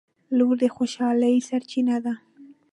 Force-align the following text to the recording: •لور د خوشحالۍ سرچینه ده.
•لور 0.37 0.55
د 0.61 0.63
خوشحالۍ 0.75 1.35
سرچینه 1.47 1.97
ده. 2.05 2.13